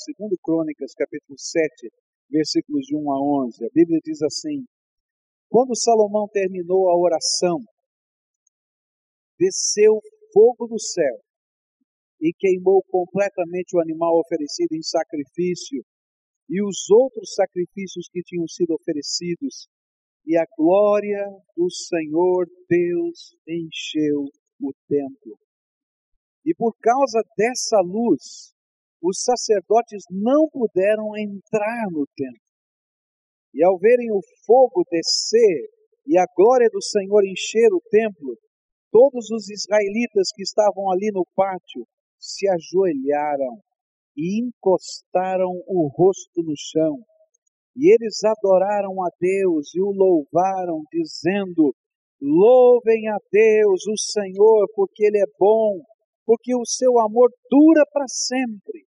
[0.00, 1.92] segundo Crônicas, capítulo 7,
[2.30, 3.66] versículos de 1 a 11.
[3.66, 4.64] A Bíblia diz assim:
[5.48, 7.58] Quando Salomão terminou a oração,
[9.38, 10.00] desceu
[10.32, 11.20] fogo do céu
[12.20, 15.84] e queimou completamente o animal oferecido em sacrifício
[16.48, 19.68] e os outros sacrifícios que tinham sido oferecidos,
[20.26, 21.24] e a glória
[21.56, 24.24] do Senhor Deus encheu
[24.60, 25.38] o templo.
[26.44, 28.52] E por causa dessa luz,
[29.02, 32.40] os sacerdotes não puderam entrar no templo.
[33.54, 35.68] E ao verem o fogo descer
[36.06, 38.36] e a glória do Senhor encher o templo,
[38.92, 41.86] todos os israelitas que estavam ali no pátio
[42.18, 43.60] se ajoelharam
[44.16, 46.98] e encostaram o rosto no chão.
[47.76, 51.74] E eles adoraram a Deus e o louvaram, dizendo:
[52.20, 55.80] Louvem a Deus, o Senhor, porque Ele é bom,
[56.26, 58.89] porque o seu amor dura para sempre.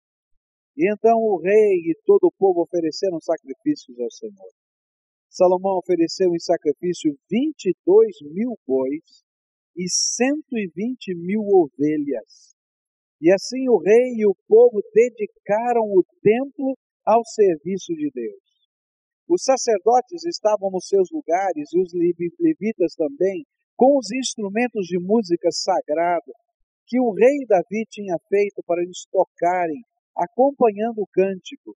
[0.76, 4.52] E então o rei e todo o povo ofereceram sacrifícios ao Senhor.
[5.30, 9.24] Salomão ofereceu em sacrifício 22 mil bois
[9.76, 12.54] e 120 mil ovelhas.
[13.22, 18.44] E assim o rei e o povo dedicaram o templo ao serviço de Deus.
[19.28, 21.92] Os sacerdotes estavam nos seus lugares e os
[22.40, 26.32] levitas também, com os instrumentos de música sagrada
[26.86, 29.82] que o rei Davi tinha feito para eles tocarem,
[30.16, 31.76] acompanhando o cântico.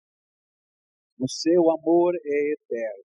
[1.20, 3.04] O seu amor é eterno.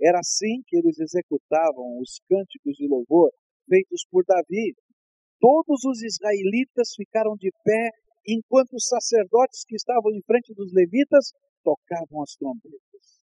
[0.00, 3.30] Era assim que eles executavam os cânticos de louvor
[3.68, 4.74] feitos por Davi.
[5.38, 7.90] Todos os israelitas ficaram de pé
[8.26, 13.20] enquanto os sacerdotes que estavam em frente dos levitas tocavam as trombetas.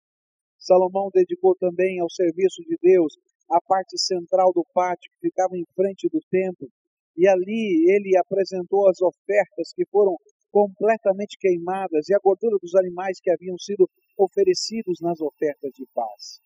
[0.59, 3.15] Salomão dedicou também ao serviço de Deus
[3.51, 6.69] a parte central do pátio que ficava em frente do templo,
[7.17, 10.17] e ali ele apresentou as ofertas que foram
[10.55, 16.39] completamente queimadas e a gordura dos animais que haviam sido oferecidos nas ofertas de paz.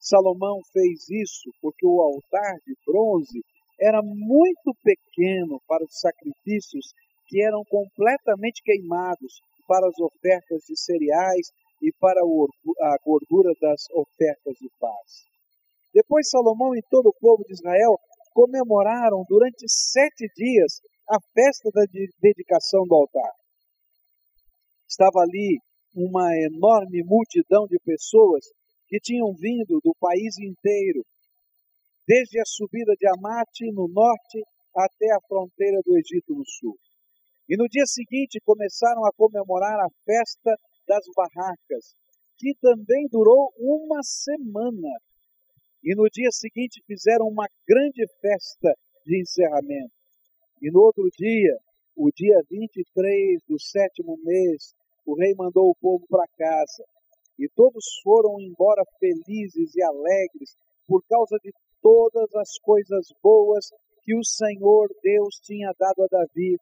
[0.00, 3.38] Salomão fez isso porque o altar de bronze
[3.80, 6.90] era muito pequeno para os sacrifícios
[7.28, 11.46] que eram completamente queimados para as ofertas de cereais
[11.80, 15.30] e para a gordura das ofertas de paz.
[15.94, 18.00] Depois Salomão e todo o povo de Israel
[18.34, 21.84] comemoraram durante sete dias a festa da
[22.20, 23.32] dedicação do altar.
[24.86, 25.58] Estava ali
[25.94, 28.44] uma enorme multidão de pessoas
[28.86, 31.04] que tinham vindo do país inteiro,
[32.06, 34.42] desde a subida de Amate no norte
[34.76, 36.78] até a fronteira do Egito no sul.
[37.48, 40.54] E no dia seguinte começaram a comemorar a festa
[40.86, 41.94] das barracas,
[42.36, 44.88] que também durou uma semana.
[45.82, 48.74] E no dia seguinte fizeram uma grande festa
[49.06, 49.97] de encerramento.
[50.60, 51.56] E no outro dia,
[51.96, 54.74] o dia 23 do sétimo mês,
[55.06, 56.84] o rei mandou o povo para casa
[57.38, 63.70] e todos foram embora felizes e alegres por causa de todas as coisas boas
[64.02, 66.56] que o Senhor Deus tinha dado a Davi,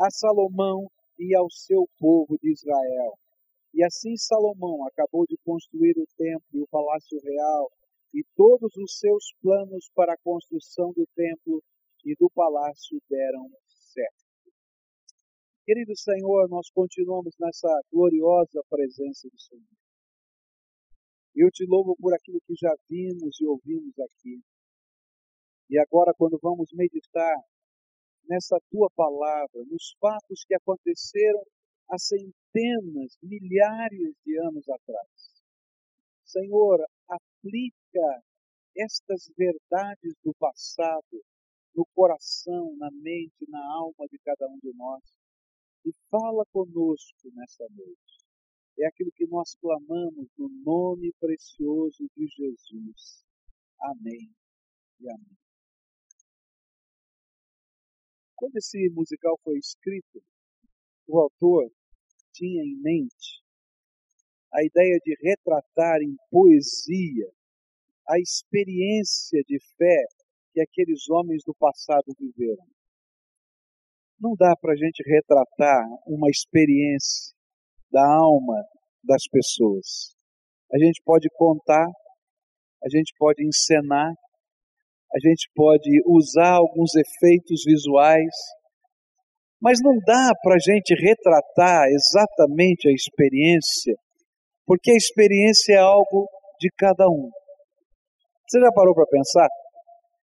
[0.00, 3.12] a Salomão e ao seu povo de Israel.
[3.74, 7.70] E assim Salomão acabou de construir o templo e o palácio real
[8.14, 11.62] e todos os seus planos para a construção do templo
[12.04, 13.48] e do palácio deram
[13.92, 14.24] certo.
[15.64, 19.76] Querido Senhor, nós continuamos nessa gloriosa presença do Senhor.
[21.34, 24.42] Eu te louvo por aquilo que já vimos e ouvimos aqui.
[25.70, 27.40] E agora, quando vamos meditar
[28.28, 31.42] nessa tua palavra, nos fatos que aconteceram
[31.88, 35.42] há centenas, milhares de anos atrás.
[36.24, 38.22] Senhor, aplica
[38.76, 41.22] estas verdades do passado
[41.74, 45.02] no coração, na mente, na alma de cada um de nós
[45.84, 48.22] e fala conosco nesta noite
[48.78, 53.24] é aquilo que nós clamamos no nome precioso de Jesus.
[53.80, 54.34] Amém
[55.00, 55.38] e amém.
[58.36, 60.22] Quando esse musical foi escrito,
[61.06, 61.70] o autor
[62.32, 63.42] tinha em mente
[64.52, 67.30] a ideia de retratar em poesia
[68.08, 70.06] a experiência de fé
[70.52, 72.64] que aqueles homens do passado viveram.
[74.20, 77.34] Não dá para a gente retratar uma experiência
[77.90, 78.62] da alma
[79.02, 80.14] das pessoas.
[80.72, 81.86] A gente pode contar,
[82.84, 84.12] a gente pode encenar,
[85.14, 88.34] a gente pode usar alguns efeitos visuais,
[89.60, 93.94] mas não dá para a gente retratar exatamente a experiência,
[94.64, 96.28] porque a experiência é algo
[96.58, 97.30] de cada um.
[98.48, 99.48] Você já parou para pensar?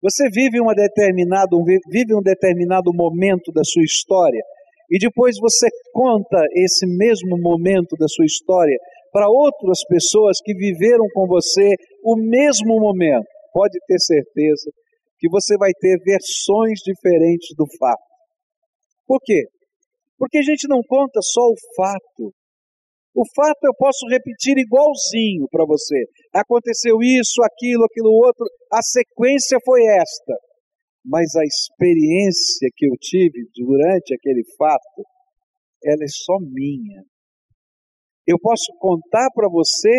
[0.06, 1.58] Você vive, uma determinado,
[1.90, 4.42] vive um determinado momento da sua história
[4.92, 8.78] e depois você conta esse mesmo momento da sua história
[9.12, 11.74] para outras pessoas que viveram com você
[12.04, 14.70] o mesmo momento, pode ter certeza
[15.18, 18.06] que você vai ter versões diferentes do fato.
[19.08, 19.42] Por quê?
[20.20, 22.32] Porque a gente não conta só o fato.
[23.16, 26.04] O fato eu posso repetir igualzinho para você.
[26.34, 30.36] Aconteceu isso, aquilo, aquilo outro, a sequência foi esta.
[31.06, 35.00] Mas a experiência que eu tive durante aquele fato,
[35.86, 37.04] ela é só minha.
[38.28, 39.96] Eu posso contar para você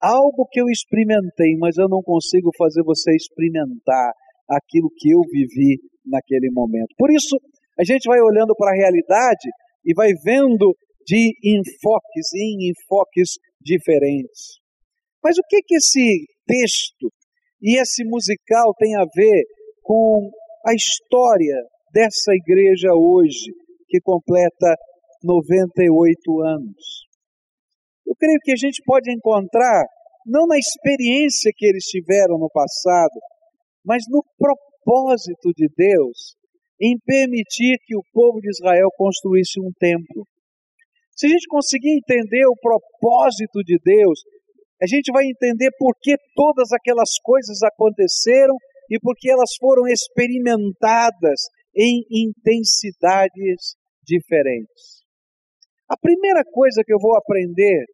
[0.00, 4.12] algo que eu experimentei, mas eu não consigo fazer você experimentar
[4.48, 6.94] aquilo que eu vivi naquele momento.
[6.96, 7.34] Por isso,
[7.80, 9.48] a gente vai olhando para a realidade
[9.84, 13.30] e vai vendo de enfoques em enfoques
[13.60, 14.58] diferentes.
[15.22, 17.12] Mas o que que esse texto
[17.62, 19.44] e esse musical tem a ver
[19.82, 20.30] com
[20.66, 21.56] a história
[21.92, 23.52] dessa igreja hoje,
[23.88, 24.74] que completa
[25.22, 27.04] 98 anos?
[28.06, 29.84] Eu creio que a gente pode encontrar,
[30.26, 33.18] não na experiência que eles tiveram no passado,
[33.84, 36.36] mas no propósito de Deus
[36.80, 40.26] em permitir que o povo de Israel construísse um templo.
[41.14, 44.20] Se a gente conseguir entender o propósito de Deus,
[44.82, 48.56] a gente vai entender por que todas aquelas coisas aconteceram
[48.90, 51.40] e por que elas foram experimentadas
[51.76, 55.04] em intensidades diferentes.
[55.88, 57.84] A primeira coisa que eu vou aprender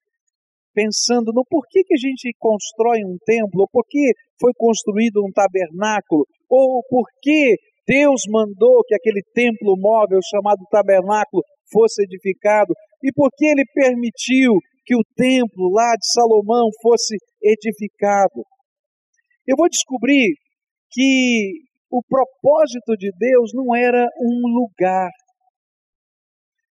[0.73, 5.33] pensando no porquê que a gente constrói um templo, ou por que foi construído um
[5.33, 7.57] tabernáculo, ou por que
[7.87, 12.73] Deus mandou que aquele templo móvel chamado tabernáculo fosse edificado,
[13.03, 14.53] e por que ele permitiu
[14.85, 18.45] que o templo lá de Salomão fosse edificado.
[19.47, 20.35] Eu vou descobrir
[20.91, 21.53] que
[21.91, 25.11] o propósito de Deus não era um lugar,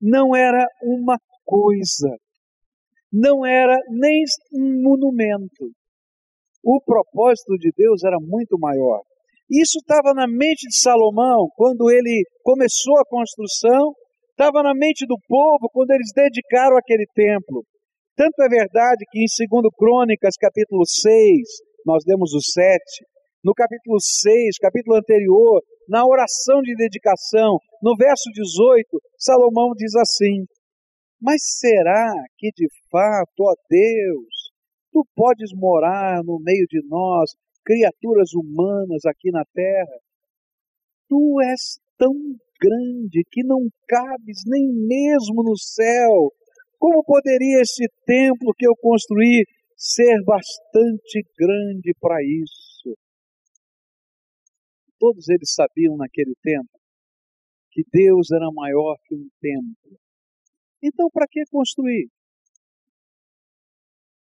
[0.01, 2.09] não era uma coisa,
[3.11, 4.23] não era nem
[4.53, 5.71] um monumento.
[6.63, 9.01] O propósito de Deus era muito maior.
[9.49, 13.93] Isso estava na mente de Salomão quando ele começou a construção,
[14.37, 17.65] estava na mente do povo quando eles dedicaram aquele templo.
[18.15, 21.11] Tanto é verdade que em 2 Crônicas, capítulo 6,
[21.83, 22.77] nós demos o 7,
[23.43, 28.85] no capítulo 6, capítulo anterior, na oração de dedicação, no verso 18,
[29.17, 30.45] Salomão diz assim:
[31.19, 34.51] mas será que de fato, ó Deus,
[34.91, 37.31] tu podes morar no meio de nós,
[37.65, 39.99] criaturas humanas aqui na terra?
[41.09, 42.13] Tu és tão
[42.59, 46.31] grande que não cabes nem mesmo no céu.
[46.79, 49.43] Como poderia este templo que eu construí
[49.75, 52.97] ser bastante grande para isso?
[54.99, 56.69] Todos eles sabiam naquele tempo
[57.71, 59.97] que Deus era maior que um templo
[60.81, 62.09] então, para que construir?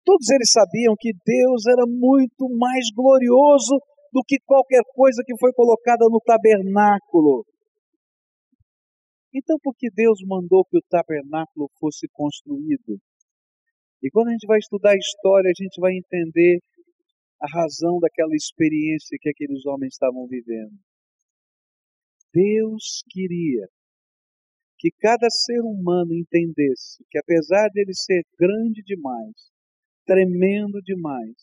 [0.03, 3.79] Todos eles sabiam que Deus era muito mais glorioso
[4.11, 7.45] do que qualquer coisa que foi colocada no tabernáculo.
[9.33, 12.99] Então, por que Deus mandou que o tabernáculo fosse construído?
[14.03, 16.59] E quando a gente vai estudar a história, a gente vai entender
[17.41, 20.77] a razão daquela experiência que aqueles homens estavam vivendo.
[22.33, 23.67] Deus queria
[24.77, 29.51] que cada ser humano entendesse que apesar dele ser grande demais,
[30.05, 31.35] tremendo demais,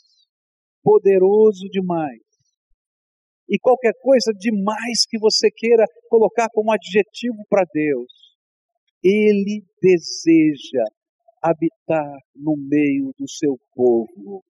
[0.83, 2.28] poderoso demais,
[3.49, 8.13] e qualquer coisa demais que você queira colocar como adjetivo para Deus,
[9.03, 10.85] ele deseja
[11.43, 14.43] habitar no meio do seu povo.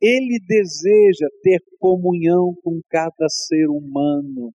[0.00, 4.52] Ele deseja ter comunhão com cada ser humano.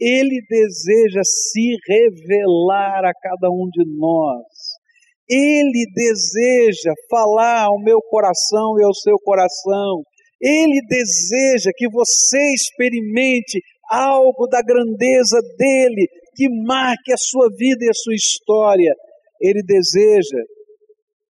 [0.00, 4.46] Ele deseja se revelar a cada um de nós.
[5.28, 10.02] Ele deseja falar ao meu coração e ao seu coração.
[10.40, 17.88] Ele deseja que você experimente algo da grandeza dele, que marque a sua vida e
[17.88, 18.92] a sua história.
[19.40, 20.38] Ele deseja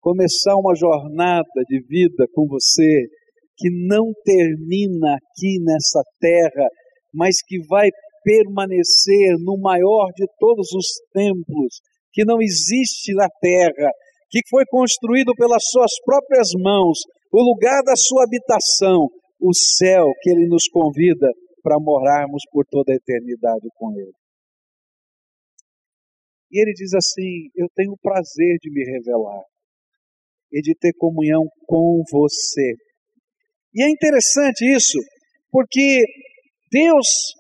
[0.02, 3.08] começar uma jornada de vida com você
[3.58, 6.68] que não termina aqui nessa terra,
[7.14, 7.90] mas que vai
[8.24, 11.80] permanecer no maior de todos os templos
[12.12, 13.92] que não existe na terra,
[14.30, 16.98] que foi construído pelas suas próprias mãos,
[17.36, 21.28] o lugar da sua habitação, o céu que ele nos convida
[21.62, 24.14] para morarmos por toda a eternidade com ele.
[26.50, 29.44] E ele diz assim: Eu tenho o prazer de me revelar
[30.54, 32.76] e de ter comunhão com você.
[33.74, 34.98] E é interessante isso,
[35.52, 36.06] porque
[36.72, 37.34] Deus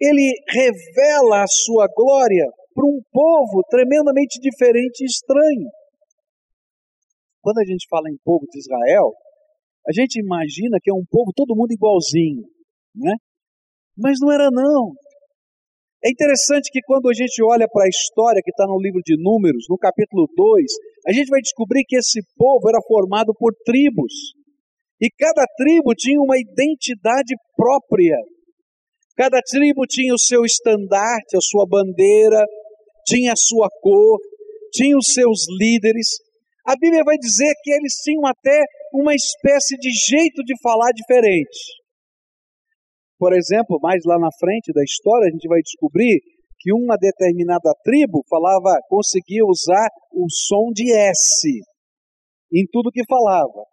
[0.00, 5.68] ele revela a sua glória para um povo tremendamente diferente e estranho.
[7.42, 9.12] Quando a gente fala em povo de Israel,
[9.86, 12.42] a gente imagina que é um povo todo mundo igualzinho,
[12.94, 13.14] né?
[13.96, 14.92] Mas não era não.
[16.04, 19.14] É interessante que quando a gente olha para a história que está no livro de
[19.16, 20.66] Números, no capítulo 2,
[21.06, 24.34] a gente vai descobrir que esse povo era formado por tribos.
[25.00, 28.16] E cada tribo tinha uma identidade própria.
[29.16, 32.44] Cada tribo tinha o seu estandarte, a sua bandeira,
[33.06, 34.18] tinha a sua cor,
[34.72, 36.08] tinha os seus líderes.
[36.66, 41.82] A Bíblia vai dizer que eles tinham até uma espécie de jeito de falar diferente.
[43.18, 46.20] Por exemplo, mais lá na frente da história, a gente vai descobrir
[46.58, 51.48] que uma determinada tribo falava, conseguia usar o som de S
[52.52, 53.64] em tudo que falava.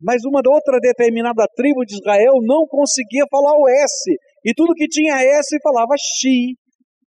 [0.00, 4.10] Mas uma outra determinada tribo de Israel não conseguia falar o S.
[4.44, 6.56] E tudo que tinha S falava Xi.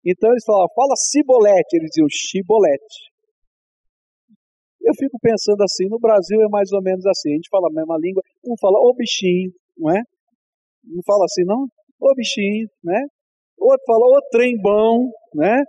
[0.06, 1.78] Então eles falavam, fala cibolete.
[1.78, 3.15] Eles diziam chibolete.
[4.86, 7.74] Eu fico pensando assim, no Brasil é mais ou menos assim, a gente fala a
[7.74, 10.00] mesma língua, um fala ô bichinho, não é?
[10.86, 11.66] Não fala assim não?
[12.00, 13.02] Ô bichinho, né?
[13.58, 15.64] Outro fala ô trem bom, né?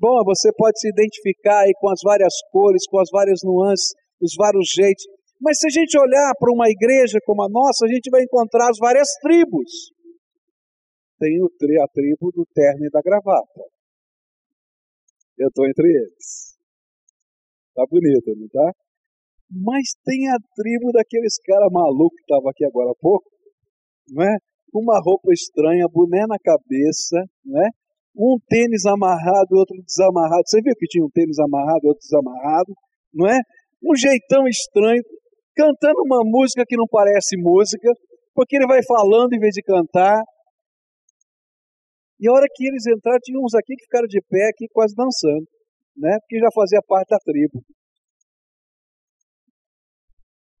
[0.00, 4.32] Bom, você pode se identificar aí com as várias cores, com as várias nuances, os
[4.34, 5.04] vários jeitos.
[5.38, 8.70] Mas se a gente olhar para uma igreja como a nossa, a gente vai encontrar
[8.70, 9.92] as várias tribos.
[11.18, 13.60] Tem a tribo do terno e da gravata.
[15.36, 16.47] Eu estou entre eles.
[17.78, 18.72] Tá bonito, não tá?
[19.48, 23.30] Mas tem a tribo daqueles caras malucos que estavam aqui agora há pouco,
[24.10, 24.36] não é?
[24.74, 27.70] Uma roupa estranha, boné na cabeça, né?
[28.16, 30.42] Um tênis amarrado, outro desamarrado.
[30.44, 32.74] Você viu que tinha um tênis amarrado, outro desamarrado,
[33.14, 33.38] não é?
[33.80, 35.00] Um jeitão estranho,
[35.54, 37.88] cantando uma música que não parece música,
[38.34, 40.20] porque ele vai falando em vez de cantar.
[42.18, 44.96] E a hora que eles entraram, tinha uns aqui que ficaram de pé, aqui quase
[44.96, 45.46] dançando
[45.98, 46.18] né?
[46.20, 47.62] Porque já fazia parte da tribo.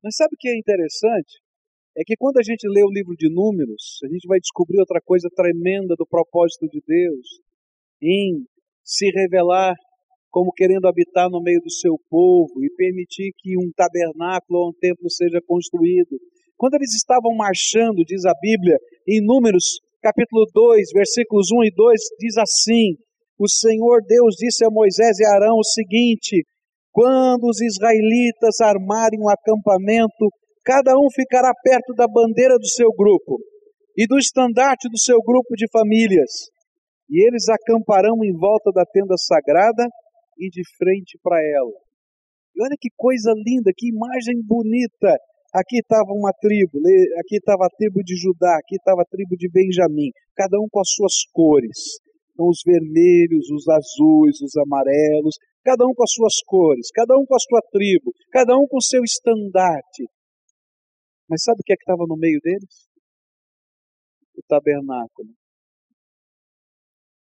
[0.02, 1.40] Mas sabe o que é interessante?
[1.96, 5.00] É que quando a gente lê o livro de Números, a gente vai descobrir outra
[5.00, 7.26] coisa tremenda do propósito de Deus
[8.00, 8.44] em
[8.84, 9.74] se revelar
[10.30, 14.78] como querendo habitar no meio do seu povo e permitir que um tabernáculo ou um
[14.78, 16.16] templo seja construído.
[16.56, 18.76] Quando eles estavam marchando, diz a Bíblia,
[19.06, 22.96] em Números capítulo 2, versículos 1 e 2, diz assim:
[23.38, 26.44] o Senhor Deus disse a Moisés e a Arão o seguinte:
[26.90, 30.26] quando os israelitas armarem um acampamento,
[30.64, 33.38] cada um ficará perto da bandeira do seu grupo
[33.96, 36.50] e do estandarte do seu grupo de famílias,
[37.08, 39.86] e eles acamparão em volta da tenda sagrada
[40.38, 41.72] e de frente para ela.
[42.54, 45.14] E olha que coisa linda, que imagem bonita.
[45.54, 46.78] Aqui estava uma tribo,
[47.20, 50.80] aqui estava a tribo de Judá, aqui estava a tribo de Benjamim, cada um com
[50.80, 51.98] as suas cores.
[52.38, 57.26] Então, os vermelhos, os azuis, os amarelos, cada um com as suas cores, cada um
[57.26, 60.06] com a sua tribo, cada um com o seu estandarte.
[61.28, 62.86] Mas sabe o que é que estava no meio deles?
[64.36, 65.30] O tabernáculo.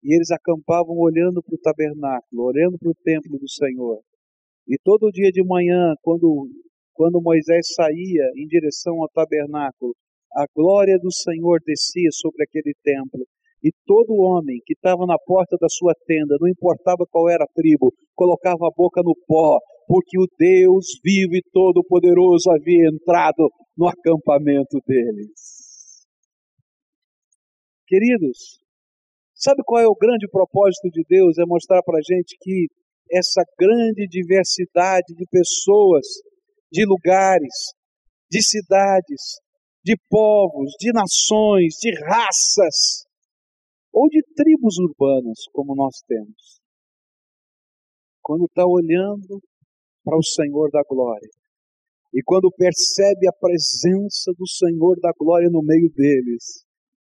[0.03, 3.99] E eles acampavam olhando para o tabernáculo, olhando para o templo do Senhor.
[4.67, 6.47] E todo dia de manhã, quando,
[6.93, 9.95] quando Moisés saía em direção ao tabernáculo,
[10.35, 13.25] a glória do Senhor descia sobre aquele templo
[13.63, 17.53] e todo homem que estava na porta da sua tenda, não importava qual era a
[17.53, 23.87] tribo, colocava a boca no pó, porque o Deus vivo e todo-poderoso havia entrado no
[23.87, 26.05] acampamento deles.
[27.87, 28.59] Queridos,
[29.33, 31.37] sabe qual é o grande propósito de Deus?
[31.39, 32.67] É mostrar para a gente que
[33.11, 36.05] essa grande diversidade de pessoas,
[36.71, 37.73] de lugares,
[38.29, 39.41] de cidades,
[39.83, 43.08] de povos, de nações, de raças,
[43.91, 46.61] ou de tribos urbanas, como nós temos.
[48.21, 49.41] Quando está olhando
[50.03, 51.29] para o Senhor da glória,
[52.13, 56.65] e quando percebe a presença do Senhor da glória no meio deles,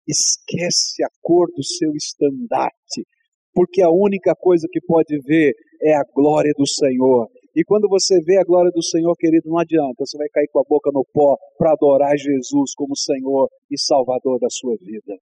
[0.07, 3.07] esquece a cor do seu estandarte,
[3.53, 7.27] porque a única coisa que pode ver é a glória do Senhor.
[7.55, 10.59] E quando você vê a glória do Senhor, querido, não adianta, você vai cair com
[10.59, 15.17] a boca no pó para adorar Jesus como Senhor e Salvador da sua vida.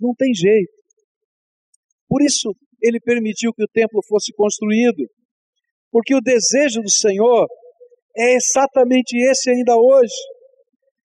[0.00, 0.72] Não tem jeito.
[2.08, 5.02] Por isso, ele permitiu que o templo fosse construído,
[5.90, 7.46] porque o desejo do Senhor
[8.16, 10.14] é exatamente esse ainda hoje.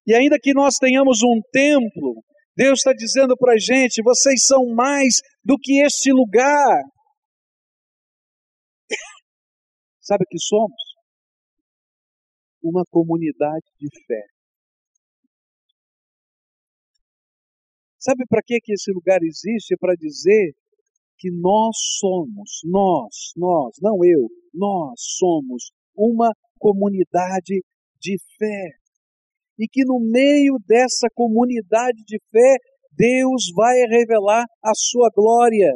[0.06, 2.22] E ainda que nós tenhamos um templo,
[2.56, 6.82] Deus está dizendo para a gente: vocês são mais do que este lugar.
[10.00, 10.82] Sabe o que somos?
[12.62, 14.31] Uma comunidade de fé.
[18.02, 19.74] Sabe para que, que esse lugar existe?
[19.74, 20.54] É para dizer
[21.18, 27.62] que nós somos, nós, nós, não eu, nós somos uma comunidade
[28.00, 28.70] de fé.
[29.56, 32.56] E que no meio dessa comunidade de fé,
[32.90, 35.70] Deus vai revelar a sua glória.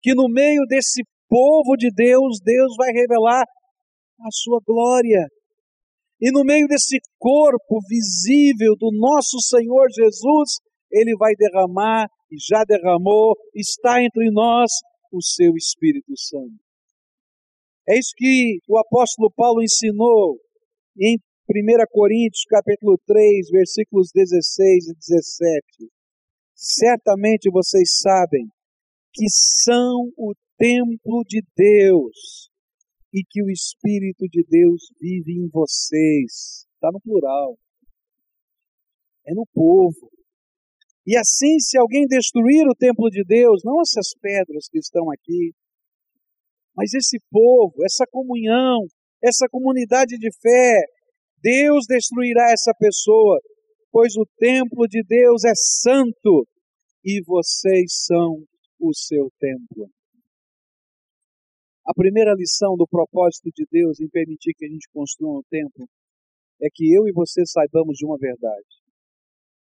[0.00, 5.26] Que no meio desse povo de Deus, Deus vai revelar a sua glória.
[6.18, 12.64] E no meio desse corpo visível do nosso Senhor Jesus, ele vai derramar e já
[12.64, 14.70] derramou, está entre nós
[15.12, 16.54] o seu Espírito Santo.
[17.88, 20.38] É isso que o apóstolo Paulo ensinou
[20.98, 25.92] em 1 Coríntios capítulo 3, versículos 16 e 17.
[26.54, 28.48] Certamente vocês sabem
[29.12, 32.50] que são o templo de Deus
[33.14, 36.66] e que o Espírito de Deus vive em vocês.
[36.74, 37.56] Está no plural.
[39.26, 40.10] É no povo.
[41.06, 45.52] E assim, se alguém destruir o templo de Deus, não essas pedras que estão aqui,
[46.74, 48.86] mas esse povo, essa comunhão,
[49.22, 50.82] essa comunidade de fé,
[51.40, 53.40] Deus destruirá essa pessoa,
[53.92, 56.46] pois o templo de Deus é santo
[57.04, 58.42] e vocês são
[58.80, 59.88] o seu templo.
[61.86, 65.88] A primeira lição do propósito de Deus em permitir que a gente construa um templo
[66.60, 68.66] é que eu e você saibamos de uma verdade.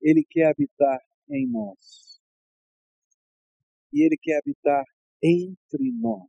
[0.01, 0.99] Ele quer habitar
[1.31, 2.21] em nós.
[3.93, 4.85] E Ele quer habitar
[5.23, 6.29] entre nós.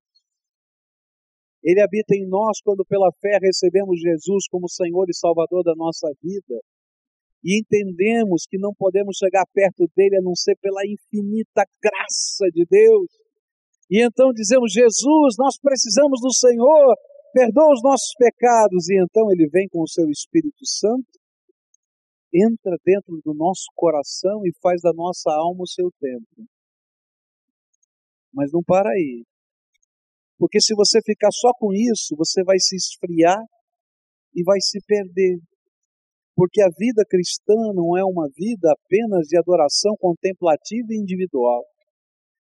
[1.63, 6.07] Ele habita em nós quando, pela fé, recebemos Jesus como Senhor e Salvador da nossa
[6.21, 6.59] vida
[7.43, 12.65] e entendemos que não podemos chegar perto dele a não ser pela infinita graça de
[12.69, 13.07] Deus.
[13.89, 16.95] E então dizemos: Jesus, nós precisamos do Senhor,
[17.33, 18.89] perdoa os nossos pecados.
[18.89, 21.18] E então ele vem com o seu Espírito Santo,
[22.33, 26.45] entra dentro do nosso coração e faz da nossa alma o seu templo.
[28.33, 29.23] Mas não para aí.
[30.37, 33.39] Porque se você ficar só com isso, você vai se esfriar
[34.33, 35.39] e vai se perder.
[36.35, 41.65] Porque a vida cristã não é uma vida apenas de adoração contemplativa e individual.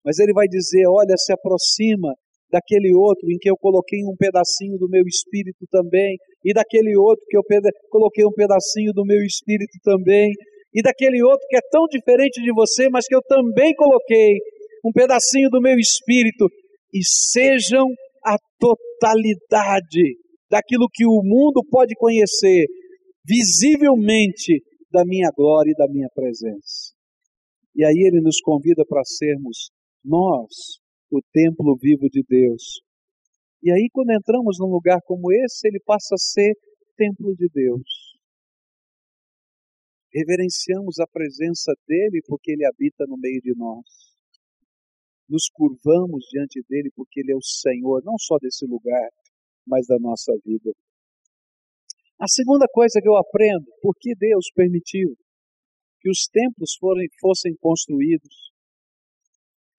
[0.05, 2.15] Mas ele vai dizer: olha, se aproxima
[2.51, 7.25] daquele outro em que eu coloquei um pedacinho do meu espírito também, e daquele outro
[7.29, 7.43] que eu
[7.91, 10.31] coloquei um pedacinho do meu espírito também,
[10.73, 14.39] e daquele outro que é tão diferente de você, mas que eu também coloquei
[14.85, 16.47] um pedacinho do meu espírito,
[16.93, 17.87] e sejam
[18.25, 20.17] a totalidade
[20.51, 22.67] daquilo que o mundo pode conhecer,
[23.25, 26.93] visivelmente da minha glória e da minha presença.
[27.77, 29.71] E aí ele nos convida para sermos
[30.05, 32.81] nós o templo vivo de Deus.
[33.63, 36.55] E aí, quando entramos num lugar como esse, ele passa a ser
[36.97, 38.19] templo de Deus.
[40.13, 44.11] Reverenciamos a presença dele porque ele habita no meio de nós
[45.31, 49.09] nos curvamos diante dele porque ele é o Senhor, não só desse lugar,
[49.65, 50.73] mas da nossa vida.
[52.19, 55.17] A segunda coisa que eu aprendo, por que Deus permitiu
[56.01, 58.51] que os templos forem, fossem construídos,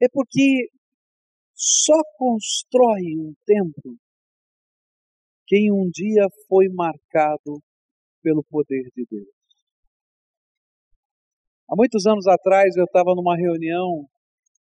[0.01, 0.69] é porque
[1.61, 3.95] só constrói um templo
[5.47, 7.61] quem um dia foi marcado
[8.23, 9.27] pelo poder de Deus.
[11.69, 14.07] Há muitos anos atrás eu estava numa reunião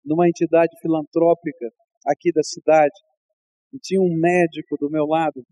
[0.03, 1.69] numa entidade filantrópica
[2.07, 2.95] aqui da cidade.
[3.71, 5.45] E tinha um médico do meu lado.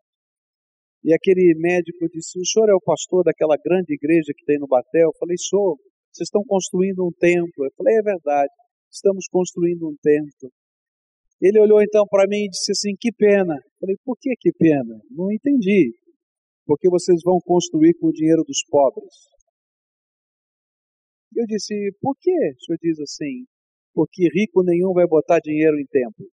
[1.04, 4.66] E aquele médico disse: O senhor é o pastor daquela grande igreja que tem no
[4.66, 5.08] Batel?
[5.08, 5.76] Eu falei: Sou.
[6.10, 7.66] Vocês estão construindo um templo.
[7.66, 8.52] Eu falei: É verdade.
[8.90, 10.50] Estamos construindo um templo.
[11.40, 13.54] Ele olhou então para mim e disse assim: Que pena.
[13.54, 15.00] Eu falei: Por que que pena?
[15.10, 15.94] Não entendi.
[16.64, 19.14] Porque vocês vão construir com o dinheiro dos pobres.
[21.34, 23.44] Eu disse: Por que o senhor diz assim?
[23.96, 26.28] porque rico nenhum vai botar dinheiro em templo.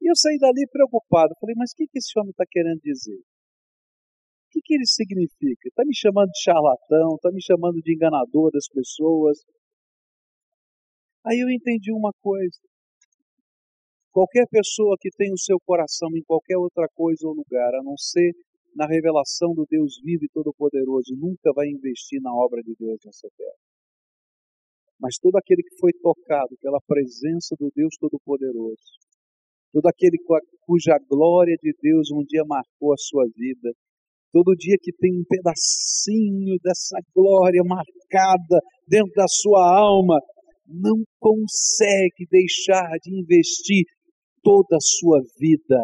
[0.00, 1.34] E eu saí dali preocupado.
[1.40, 3.18] Falei, mas o que, que esse homem está querendo dizer?
[3.18, 5.66] O que, que ele significa?
[5.66, 9.40] Está me chamando de charlatão, está me chamando de enganador das pessoas.
[11.26, 12.60] Aí eu entendi uma coisa.
[14.16, 17.98] Qualquer pessoa que tem o seu coração em qualquer outra coisa ou lugar, a não
[17.98, 18.32] ser
[18.74, 23.28] na revelação do Deus vivo e todo-poderoso, nunca vai investir na obra de Deus nessa
[23.36, 23.60] terra.
[24.98, 28.88] Mas todo aquele que foi tocado pela presença do Deus Todo-Poderoso,
[29.70, 30.16] todo aquele
[30.62, 33.70] cuja glória de Deus um dia marcou a sua vida,
[34.32, 40.18] todo dia que tem um pedacinho dessa glória marcada dentro da sua alma,
[40.66, 43.84] não consegue deixar de investir
[44.46, 45.82] toda a sua vida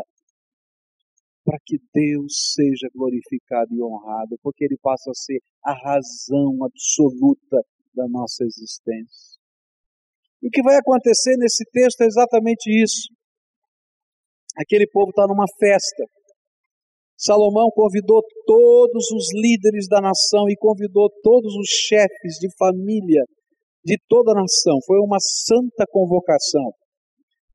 [1.45, 7.59] para que Deus seja glorificado e honrado, porque Ele passa a ser a razão absoluta
[7.93, 9.43] da nossa existência.
[10.41, 13.09] E o que vai acontecer nesse texto é exatamente isso.
[14.57, 16.05] Aquele povo está numa festa.
[17.17, 23.25] Salomão convidou todos os líderes da nação e convidou todos os chefes de família
[23.85, 24.79] de toda a nação.
[24.87, 26.73] Foi uma santa convocação.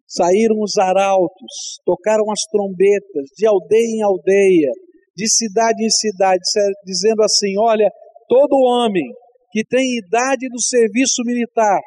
[0.07, 4.71] Saíram os arautos, tocaram as trombetas de aldeia em aldeia,
[5.13, 6.39] de cidade em cidade,
[6.85, 7.89] dizendo assim: Olha,
[8.29, 9.03] todo homem
[9.51, 11.81] que tem idade do serviço militar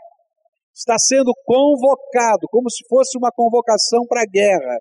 [0.75, 4.77] está sendo convocado, como se fosse uma convocação para a guerra,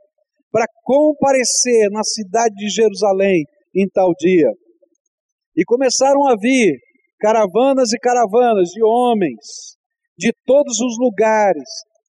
[0.52, 3.44] para comparecer na cidade de Jerusalém
[3.76, 4.52] em tal dia.
[5.56, 6.78] E começaram a vir
[7.20, 9.78] caravanas e caravanas de homens
[10.18, 11.70] de todos os lugares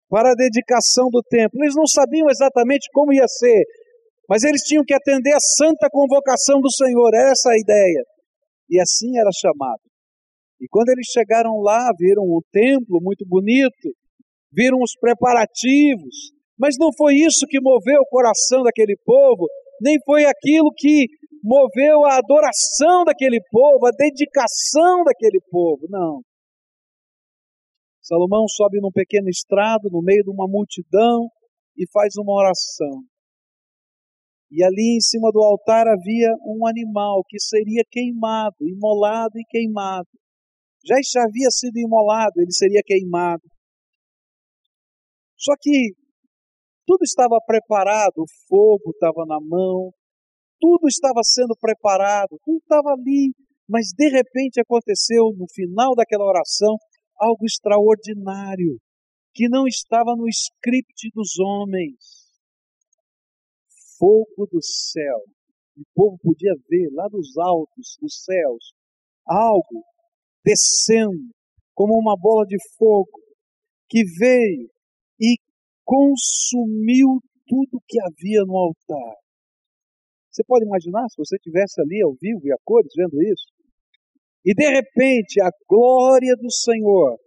[0.09, 1.63] para a dedicação do templo.
[1.63, 3.63] Eles não sabiam exatamente como ia ser,
[4.29, 8.03] mas eles tinham que atender a santa convocação do Senhor, essa a ideia.
[8.69, 9.81] E assim era chamado.
[10.59, 13.91] E quando eles chegaram lá, viram um templo muito bonito,
[14.51, 19.45] viram os preparativos, mas não foi isso que moveu o coração daquele povo,
[19.81, 21.05] nem foi aquilo que
[21.43, 26.21] moveu a adoração daquele povo, a dedicação daquele povo, não.
[28.05, 31.27] Salomão sobe num pequeno estrado, no meio de uma multidão,
[31.75, 33.01] e faz uma oração.
[34.51, 40.07] E ali em cima do altar havia um animal que seria queimado, imolado e queimado.
[40.85, 43.41] Já havia sido imolado, ele seria queimado.
[45.35, 45.95] Só que
[46.85, 49.91] tudo estava preparado, o fogo estava na mão,
[50.61, 53.33] tudo estava sendo preparado, tudo estava ali,
[53.67, 56.77] mas de repente aconteceu no final daquela oração
[57.17, 58.77] algo extraordinário
[59.33, 62.25] que não estava no script dos homens
[63.97, 65.19] fogo do céu.
[65.77, 68.73] O povo podia ver lá dos altos dos céus
[69.25, 69.83] algo
[70.43, 71.33] descendo
[71.73, 73.19] como uma bola de fogo
[73.89, 74.69] que veio
[75.19, 75.35] e
[75.83, 79.15] consumiu tudo que havia no altar.
[80.31, 83.54] Você pode imaginar se você estivesse ali ao vivo e a cores vendo isso?
[84.45, 87.17] E de repente a glória do Senhor.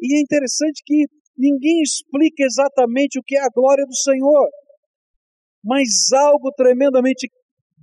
[0.00, 4.48] E é interessante que ninguém explica exatamente o que é a glória do Senhor
[5.64, 7.28] mas algo tremendamente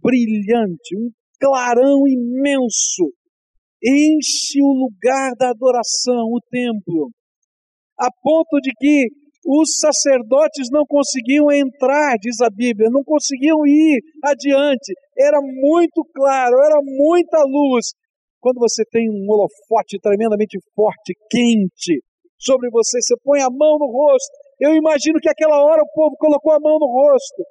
[0.01, 3.13] brilhante, um clarão imenso,
[3.83, 7.11] enche o lugar da adoração, o templo,
[7.99, 9.07] a ponto de que
[9.47, 16.55] os sacerdotes não conseguiam entrar, diz a Bíblia, não conseguiam ir adiante, era muito claro,
[16.65, 17.85] era muita luz.
[18.45, 21.97] Quando você tem um holofote tremendamente forte, quente,
[22.37, 24.37] sobre você, você põe a mão no rosto.
[24.61, 27.41] Eu imagino que aquela hora o povo colocou a mão no rosto.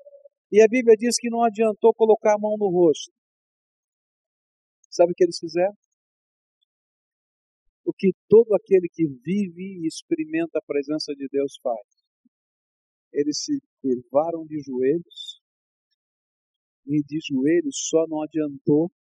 [0.52, 3.11] E a Bíblia diz que não adiantou colocar a mão no rosto.
[4.88, 5.74] Sabe o que eles fizeram?
[7.85, 11.88] O que todo aquele que vive e experimenta a presença de Deus faz.
[13.12, 15.42] Eles se curvaram de joelhos,
[16.87, 18.92] e de joelhos só não adiantou,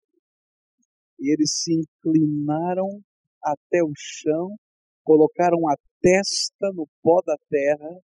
[1.20, 3.02] e eles se inclinaram
[3.42, 4.56] até o chão,
[5.04, 8.00] colocaram a testa no pó da terra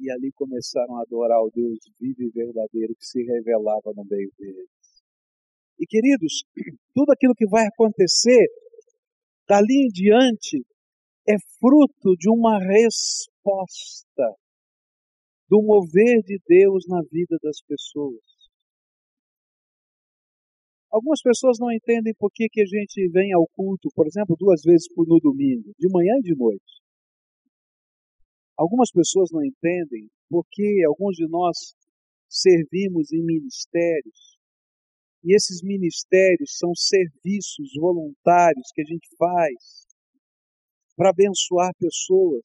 [0.00, 4.32] e ali começaram a adorar o Deus vivo e verdadeiro que se revelava no meio
[4.38, 4.68] deles.
[5.78, 6.44] E queridos,
[6.94, 8.46] tudo aquilo que vai acontecer
[9.48, 10.64] dali em diante
[11.28, 14.36] é fruto de uma resposta
[15.48, 18.31] do mover de Deus na vida das pessoas.
[20.92, 24.60] Algumas pessoas não entendem por que, que a gente vem ao culto, por exemplo, duas
[24.62, 26.82] vezes por no domingo, de manhã e de noite.
[28.58, 31.56] Algumas pessoas não entendem porque alguns de nós
[32.28, 34.32] servimos em ministérios
[35.24, 39.86] e esses ministérios são serviços voluntários que a gente faz
[40.96, 42.42] para abençoar pessoas.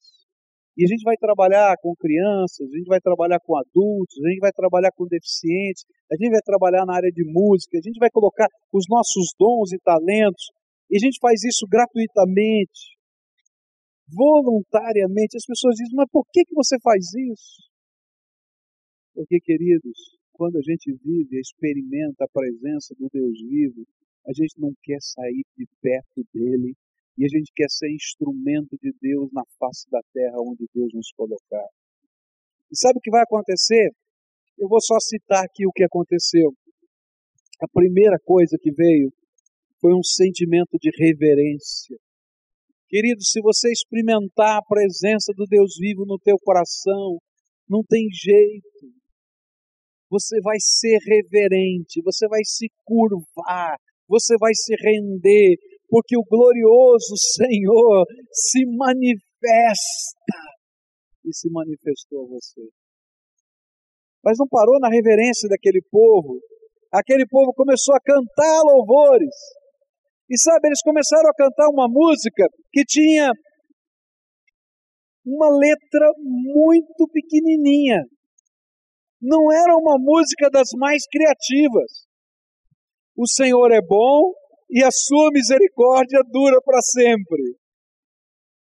[0.76, 4.38] E a gente vai trabalhar com crianças, a gente vai trabalhar com adultos, a gente
[4.38, 8.10] vai trabalhar com deficientes, a gente vai trabalhar na área de música, a gente vai
[8.10, 10.50] colocar os nossos dons e talentos,
[10.90, 12.98] e a gente faz isso gratuitamente
[14.08, 15.36] voluntariamente.
[15.36, 17.68] As pessoas dizem, mas por que, que você faz isso?
[19.14, 23.84] Porque, queridos, quando a gente vive experimenta a presença do Deus vivo,
[24.26, 26.74] a gente não quer sair de perto dele
[27.16, 31.10] e a gente quer ser instrumento de Deus na face da terra onde Deus nos
[31.12, 31.66] colocar.
[32.70, 33.90] E sabe o que vai acontecer?
[34.58, 36.52] Eu vou só citar aqui o que aconteceu.
[37.60, 39.12] A primeira coisa que veio
[39.80, 41.96] foi um sentimento de reverência.
[42.88, 47.18] Querido, se você experimentar a presença do Deus vivo no teu coração,
[47.68, 48.92] não tem jeito.
[50.10, 53.76] Você vai ser reverente, você vai se curvar,
[54.08, 55.56] você vai se render,
[55.88, 60.38] porque o glorioso Senhor se manifesta festa
[61.24, 62.68] e se manifestou a você.
[64.24, 66.40] Mas não parou na reverência daquele povo.
[66.92, 69.34] Aquele povo começou a cantar louvores.
[70.30, 73.30] E sabe, eles começaram a cantar uma música que tinha
[75.24, 78.04] uma letra muito pequenininha.
[79.20, 82.06] Não era uma música das mais criativas.
[83.16, 84.32] O Senhor é bom
[84.70, 87.56] e a sua misericórdia dura para sempre.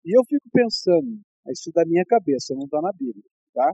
[0.05, 1.21] E eu fico pensando,
[1.51, 3.73] isso da minha cabeça, não está na Bíblia, tá?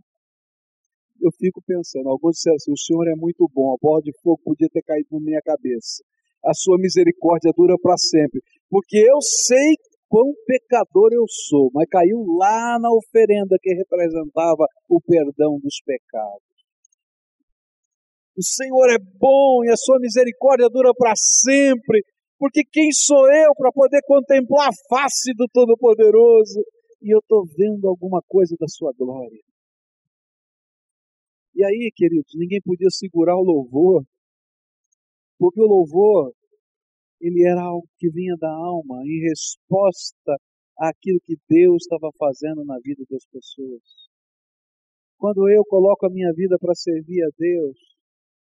[1.20, 4.40] Eu fico pensando, alguns disseram assim, o Senhor é muito bom, a bola de fogo
[4.44, 6.03] podia ter caído na minha cabeça.
[6.44, 8.42] A sua misericórdia dura para sempre.
[8.68, 9.77] Porque eu sei
[10.09, 16.55] quão pecador eu sou, mas caiu lá na oferenda que representava o perdão dos pecados.
[18.37, 22.03] O Senhor é bom e a sua misericórdia dura para sempre,
[22.38, 26.61] porque quem sou eu para poder contemplar a face do Todo-Poderoso?
[27.00, 29.40] E eu estou vendo alguma coisa da sua glória.
[31.54, 34.04] E aí, queridos, ninguém podia segurar o louvor,
[35.38, 36.32] porque o louvor,
[37.20, 40.36] ele era algo que vinha da alma, em resposta
[40.78, 43.82] àquilo que Deus estava fazendo na vida das pessoas.
[45.16, 47.78] Quando eu coloco a minha vida para servir a Deus,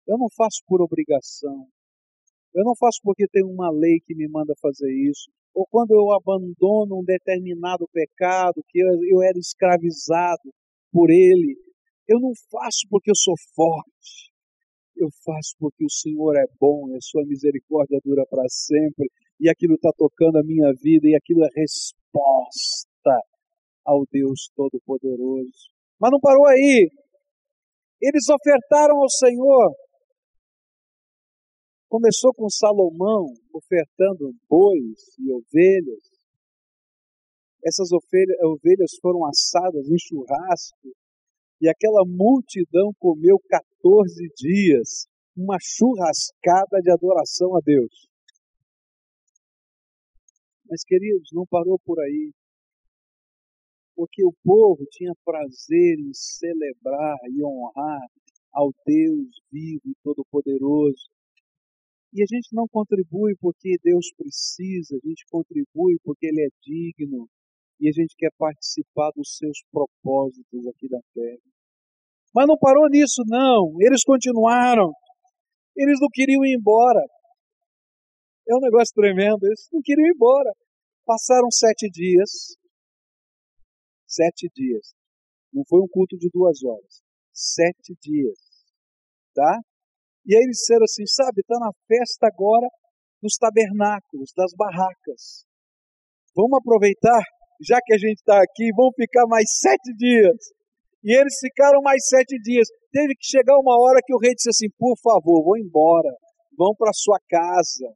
[0.07, 1.67] eu não faço por obrigação.
[2.53, 5.29] Eu não faço porque tem uma lei que me manda fazer isso.
[5.53, 10.51] Ou quando eu abandono um determinado pecado que eu, eu era escravizado
[10.91, 11.55] por ele.
[12.07, 14.31] Eu não faço porque eu sou forte.
[14.95, 19.11] Eu faço porque o Senhor é bom e a sua misericórdia dura para sempre.
[19.39, 23.15] E aquilo está tocando a minha vida e aquilo é resposta
[23.85, 25.71] ao Deus Todo-Poderoso.
[25.99, 26.89] Mas não parou aí.
[28.01, 29.75] Eles ofertaram ao Senhor
[31.89, 36.03] Começou com Salomão ofertando bois e ovelhas.
[37.65, 40.89] Essas ovelhas foram assadas em churrasco
[41.59, 48.07] e aquela multidão comeu 14 dias uma churrascada de adoração a Deus.
[50.69, 52.31] Mas, queridos, não parou por aí.
[53.95, 58.07] Porque o povo tinha prazer em celebrar e honrar
[58.51, 61.09] ao Deus vivo e todo-poderoso.
[62.13, 67.27] E a gente não contribui porque Deus precisa, a gente contribui porque Ele é digno
[67.79, 71.41] e a gente quer participar dos seus propósitos aqui da terra.
[72.33, 73.75] Mas não parou nisso, não.
[73.81, 74.91] Eles continuaram.
[75.75, 77.03] Eles não queriam ir embora.
[78.47, 79.43] É um negócio tremendo.
[79.43, 80.51] Eles não queriam ir embora.
[81.05, 82.57] Passaram sete dias.
[84.07, 84.93] Sete dias.
[85.53, 87.01] Não foi um culto de duas horas.
[87.33, 88.37] Sete dias.
[89.33, 89.59] Tá?
[90.25, 92.67] E aí eles disseram assim: sabe, está na festa agora
[93.21, 95.45] dos tabernáculos, das barracas.
[96.35, 97.23] Vamos aproveitar,
[97.61, 100.57] já que a gente está aqui, vamos ficar mais sete dias.
[101.03, 102.67] E eles ficaram mais sete dias.
[102.91, 106.09] Teve que chegar uma hora que o rei disse assim: por favor, vão embora,
[106.57, 107.93] vão para sua casa.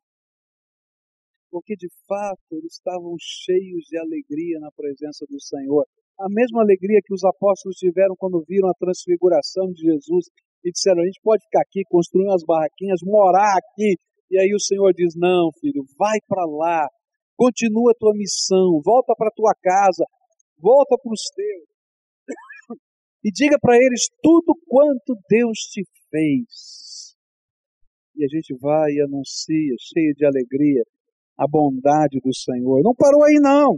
[1.52, 5.86] Porque de fato eles estavam cheios de alegria na presença do Senhor.
[6.19, 10.28] A mesma alegria que os apóstolos tiveram quando viram a transfiguração de Jesus
[10.63, 13.97] e disseram: a gente pode ficar aqui, construir umas barraquinhas, morar aqui.
[14.30, 16.88] E aí o Senhor diz: não, filho, vai para lá,
[17.41, 20.06] continua a tua missão, volta para tua casa,
[20.60, 22.77] volta para os teus.
[23.25, 27.15] e diga para eles tudo quanto Deus te fez.
[28.15, 30.84] E a gente vai e anuncia, cheio de alegria,
[31.36, 32.84] a bondade do Senhor.
[32.84, 33.75] Não parou aí, não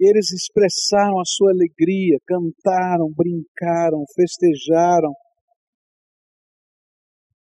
[0.00, 5.12] eles expressaram a sua alegria, cantaram, brincaram, festejaram.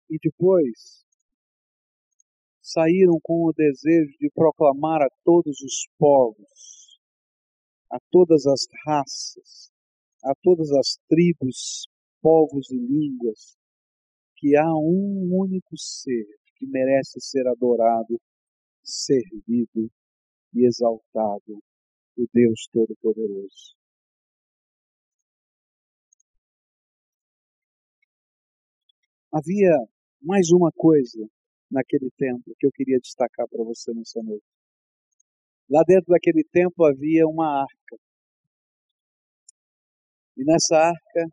[0.07, 1.00] E depois
[2.71, 6.99] saíram com o desejo de proclamar a todos os povos,
[7.91, 9.71] a todas as raças,
[10.23, 11.87] a todas as tribos,
[12.21, 13.57] povos e línguas,
[14.37, 18.19] que há um único ser que merece ser adorado,
[18.83, 19.91] servido
[20.53, 21.61] e exaltado
[22.17, 23.75] o Deus Todo-Poderoso.
[29.33, 29.71] Havia
[30.21, 31.25] mais uma coisa
[31.71, 34.45] naquele templo que eu queria destacar para você nessa noite.
[35.69, 37.97] Lá dentro daquele templo havia uma arca.
[40.37, 41.27] E nessa arca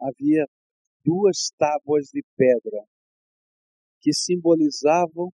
[0.00, 0.46] havia
[1.04, 2.84] duas tábuas de pedra
[4.00, 5.30] que simbolizavam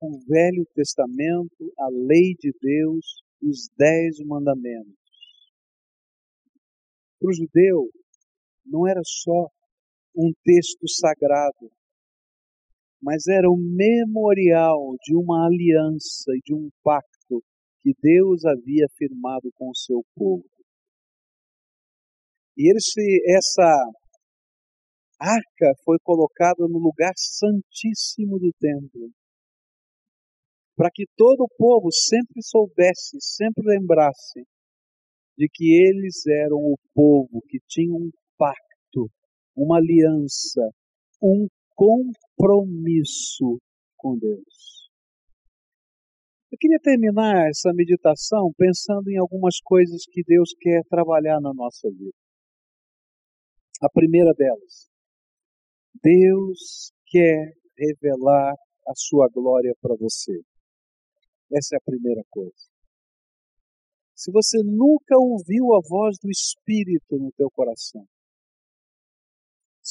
[0.00, 4.96] o Velho Testamento, a lei de Deus, os Dez Mandamentos.
[7.20, 7.90] Para o judeu,
[8.64, 9.48] não era só
[10.16, 11.70] um texto sagrado,
[13.02, 17.42] mas era o memorial de uma aliança e de um pacto
[17.80, 20.48] que Deus havia firmado com o seu povo.
[22.56, 23.02] E esse,
[23.36, 23.74] essa
[25.18, 29.10] arca foi colocada no lugar santíssimo do templo,
[30.76, 34.44] para que todo o povo sempre soubesse, sempre lembrasse
[35.36, 39.10] de que eles eram o povo que tinha um pacto,
[39.56, 40.70] uma aliança,
[41.20, 41.48] um
[41.82, 43.58] compromisso
[43.96, 44.88] com Deus.
[46.52, 51.90] Eu queria terminar essa meditação pensando em algumas coisas que Deus quer trabalhar na nossa
[51.90, 52.16] vida.
[53.82, 54.88] A primeira delas,
[56.00, 58.54] Deus quer revelar
[58.86, 60.40] a sua glória para você.
[61.52, 62.70] Essa é a primeira coisa.
[64.14, 68.06] Se você nunca ouviu a voz do Espírito no teu coração,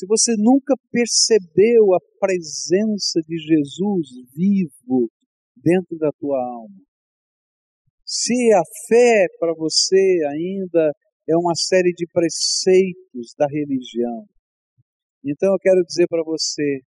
[0.01, 5.11] se você nunca percebeu a presença de Jesus vivo
[5.55, 6.81] dentro da tua alma,
[8.03, 10.91] se a fé para você ainda
[11.29, 14.25] é uma série de preceitos da religião,
[15.23, 16.81] então eu quero dizer para você,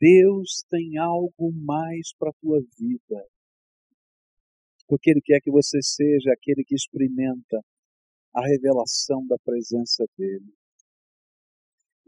[0.00, 3.28] Deus tem algo mais para a tua vida.
[4.88, 7.60] Porque Ele quer que você seja aquele que experimenta
[8.34, 10.59] a revelação da presença dEle.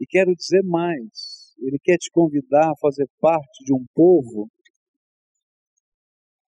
[0.03, 4.51] E quero dizer mais, Ele quer te convidar a fazer parte de um povo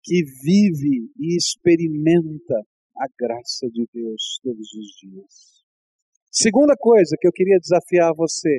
[0.02, 2.56] que vive e experimenta
[2.98, 5.64] a graça de Deus todos os dias.
[6.32, 8.58] Segunda coisa que eu queria desafiar você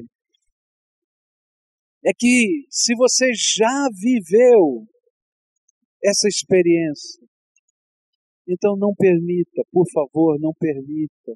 [2.06, 4.86] é que se você já viveu
[6.04, 7.26] essa experiência,
[8.46, 11.32] então não permita, por favor, não permita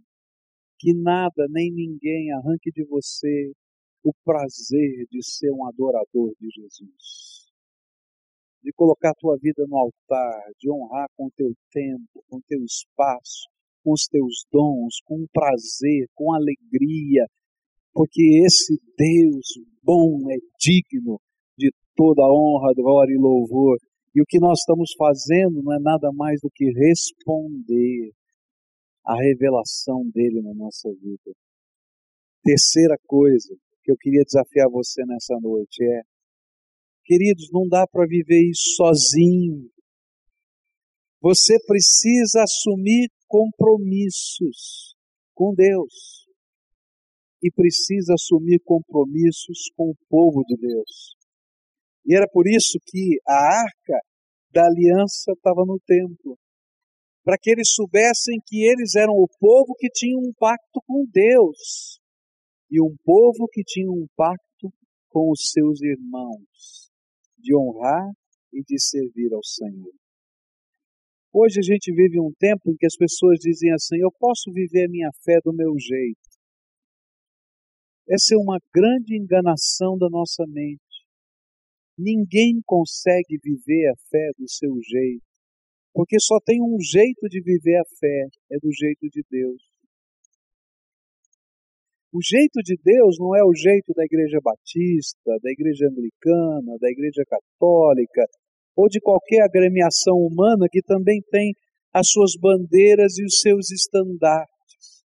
[0.78, 3.52] que nada nem ninguém arranque de você
[4.04, 7.48] o prazer de ser um adorador de Jesus.
[8.62, 12.42] De colocar a tua vida no altar, de honrar com o teu tempo, com o
[12.46, 13.48] teu espaço,
[13.84, 17.26] com os teus dons, com prazer, com alegria,
[17.92, 19.46] porque esse Deus
[19.82, 21.20] bom é digno
[21.56, 23.78] de toda honra, glória e louvor.
[24.14, 28.12] E o que nós estamos fazendo não é nada mais do que responder
[29.08, 31.34] à revelação dele na nossa vida.
[32.44, 36.02] Terceira coisa que eu queria desafiar você nessa noite é:
[37.04, 39.70] queridos, não dá para viver isso sozinho.
[41.22, 44.94] Você precisa assumir compromissos
[45.34, 46.26] com Deus
[47.42, 51.16] e precisa assumir compromissos com o povo de Deus.
[52.06, 54.00] E era por isso que a arca
[54.52, 56.38] da aliança estava no templo.
[57.28, 62.00] Para que eles soubessem que eles eram o povo que tinha um pacto com Deus.
[62.70, 64.72] E um povo que tinha um pacto
[65.10, 66.90] com os seus irmãos.
[67.36, 68.08] De honrar
[68.50, 69.92] e de servir ao Senhor.
[71.30, 74.86] Hoje a gente vive um tempo em que as pessoas dizem assim: eu posso viver
[74.86, 76.30] a minha fé do meu jeito.
[78.08, 81.04] Essa é uma grande enganação da nossa mente.
[81.98, 85.27] Ninguém consegue viver a fé do seu jeito,
[85.98, 89.60] porque só tem um jeito de viver a fé, é do jeito de Deus.
[92.14, 96.88] O jeito de Deus não é o jeito da igreja batista, da igreja anglicana, da
[96.88, 98.24] igreja católica,
[98.76, 101.52] ou de qualquer agremiação humana que também tem
[101.92, 105.02] as suas bandeiras e os seus estandartes.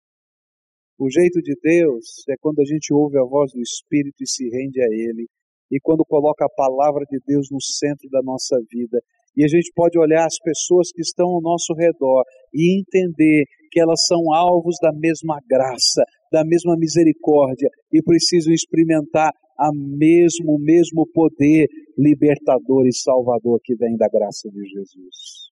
[0.99, 4.47] O jeito de Deus é quando a gente ouve a voz do Espírito e se
[4.47, 5.25] rende a Ele,
[5.71, 9.01] e quando coloca a palavra de Deus no centro da nossa vida.
[9.35, 13.79] E a gente pode olhar as pessoas que estão ao nosso redor e entender que
[13.79, 20.59] elas são alvos da mesma graça, da mesma misericórdia e precisam experimentar a mesmo, o
[20.59, 21.67] mesmo poder
[21.97, 25.53] libertador e salvador que vem da graça de Jesus.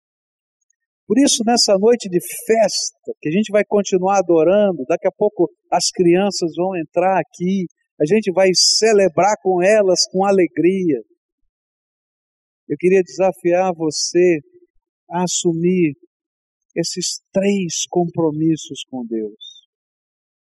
[1.08, 5.50] Por isso, nessa noite de festa, que a gente vai continuar adorando, daqui a pouco
[5.72, 7.66] as crianças vão entrar aqui,
[8.02, 11.02] a gente vai celebrar com elas com alegria.
[12.68, 14.40] Eu queria desafiar você
[15.10, 15.96] a assumir
[16.76, 19.56] esses três compromissos com Deus.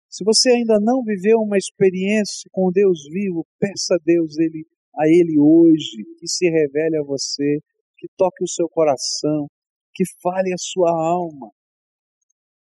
[0.10, 5.08] Se você ainda não viveu uma experiência com Deus vivo, peça a Deus ele, a
[5.08, 7.60] Ele hoje, que se revele a você,
[7.98, 9.48] que toque o seu coração,
[9.94, 11.52] que fale a sua alma.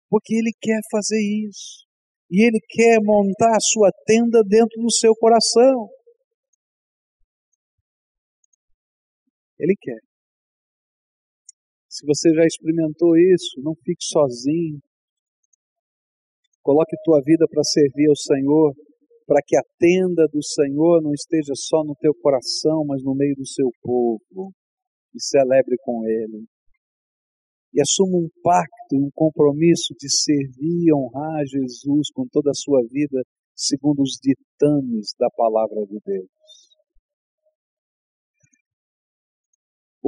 [0.10, 1.86] Porque Ele quer fazer isso.
[2.30, 5.90] E Ele quer montar a sua tenda dentro do seu coração.
[9.60, 10.00] Ele quer.
[11.90, 14.80] Se você já experimentou isso, não fique sozinho.
[16.62, 18.76] Coloque tua vida para servir ao Senhor,
[19.26, 23.36] para que a tenda do Senhor não esteja só no teu coração, mas no meio
[23.36, 24.54] do seu povo.
[25.16, 26.46] E celebre com Ele.
[27.74, 32.82] e assuma um pacto um compromisso de servir e honrar Jesus com toda a sua
[32.90, 33.22] vida,
[33.56, 36.37] segundo os ditames da palavra de Deus.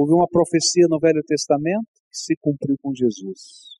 [0.00, 3.76] Houve uma profecia no Velho Testamento que se cumpriu com Jesus.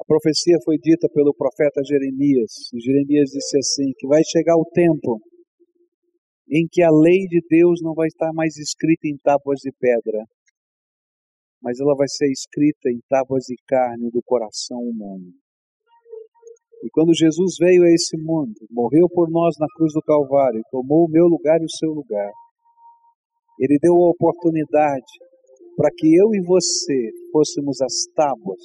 [0.00, 2.50] A profecia foi dita pelo profeta Jeremias.
[2.74, 5.20] E Jeremias disse assim: que vai chegar o tempo
[6.50, 10.24] em que a lei de Deus não vai estar mais escrita em tábuas de pedra,
[11.62, 15.30] mas ela vai ser escrita em tábuas de carne do coração humano.
[16.82, 21.06] E quando Jesus veio a esse mundo, morreu por nós na cruz do Calvário, tomou
[21.06, 22.32] o meu lugar e o seu lugar,
[23.60, 25.12] ele deu a oportunidade
[25.76, 28.62] para que eu e você fôssemos as tábuas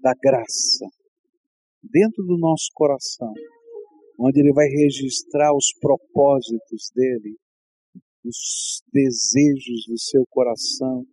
[0.00, 0.86] da graça
[1.82, 3.32] dentro do nosso coração,
[4.18, 7.36] onde ele vai registrar os propósitos dele,
[8.24, 11.04] os desejos do seu coração,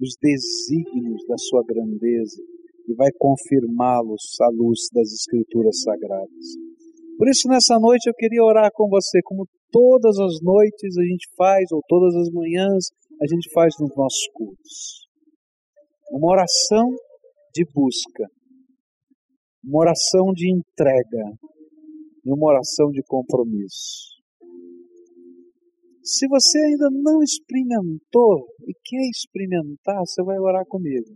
[0.00, 2.42] os desígnios da sua grandeza
[2.88, 6.46] e vai confirmá-los à luz das Escrituras Sagradas.
[7.16, 11.28] Por isso, nessa noite, eu queria orar com você, como todas as noites a gente
[11.36, 12.90] faz, ou todas as manhãs
[13.20, 15.08] a gente faz nos nossos cultos.
[16.12, 16.88] Uma oração
[17.54, 18.26] de busca,
[19.64, 21.24] uma oração de entrega
[22.24, 24.10] e uma oração de compromisso.
[26.02, 31.14] Se você ainda não experimentou e quer experimentar, você vai orar comigo.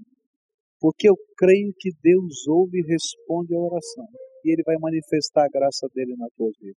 [0.79, 4.07] Porque eu creio que Deus ouve e responde a oração.
[4.45, 6.79] E Ele vai manifestar a graça dele na tua vida.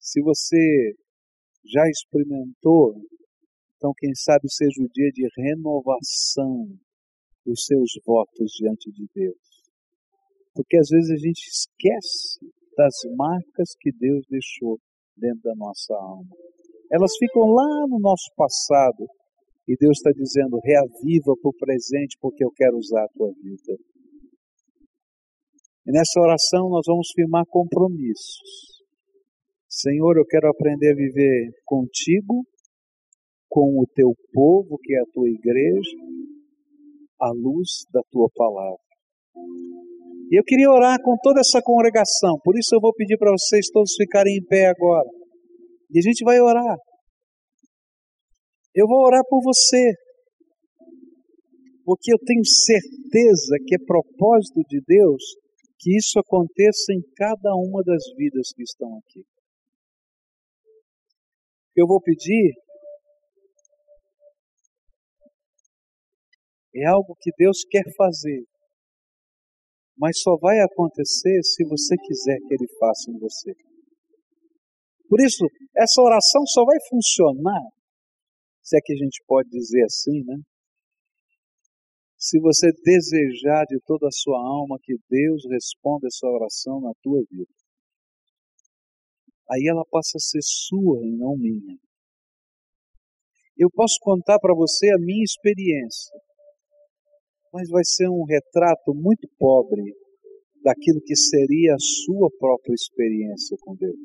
[0.00, 0.94] Se você
[1.64, 2.94] já experimentou,
[3.76, 6.66] então quem sabe seja o dia de renovação
[7.44, 9.36] dos seus votos diante de Deus.
[10.54, 12.40] Porque às vezes a gente esquece
[12.76, 14.78] das marcas que Deus deixou
[15.16, 16.30] dentro da nossa alma.
[16.90, 19.06] Elas ficam lá no nosso passado
[19.66, 23.76] e Deus está dizendo: reaviva para o presente, porque eu quero usar a tua vida.
[25.86, 28.77] E nessa oração nós vamos firmar compromissos.
[29.80, 32.44] Senhor, eu quero aprender a viver contigo,
[33.48, 35.96] com o teu povo, que é a tua igreja,
[37.20, 38.82] à luz da tua palavra.
[40.32, 43.70] E eu queria orar com toda essa congregação, por isso eu vou pedir para vocês
[43.72, 45.08] todos ficarem em pé agora.
[45.92, 46.76] E a gente vai orar.
[48.74, 49.92] Eu vou orar por você.
[51.84, 55.22] Porque eu tenho certeza que é propósito de Deus
[55.78, 59.24] que isso aconteça em cada uma das vidas que estão aqui.
[61.78, 62.54] Eu vou pedir
[66.74, 68.42] é algo que Deus quer fazer,
[69.96, 73.54] mas só vai acontecer se você quiser que Ele faça em você.
[75.08, 75.44] Por isso,
[75.76, 77.62] essa oração só vai funcionar,
[78.60, 80.36] se é que a gente pode dizer assim, né?
[82.18, 87.22] Se você desejar de toda a sua alma que Deus responda essa oração na tua
[87.30, 87.57] vida,
[89.50, 91.76] aí ela passa a ser sua e não minha.
[93.56, 96.14] Eu posso contar para você a minha experiência,
[97.52, 99.82] mas vai ser um retrato muito pobre
[100.62, 103.96] daquilo que seria a sua própria experiência com Deus.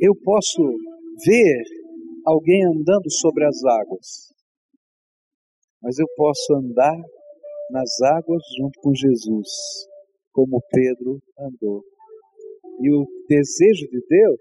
[0.00, 0.62] Eu posso
[1.24, 1.62] ver
[2.26, 4.32] alguém andando sobre as águas,
[5.80, 6.96] mas eu posso andar
[7.70, 9.48] nas águas junto com Jesus,
[10.32, 11.91] como Pedro andou.
[12.82, 14.40] E o desejo de Deus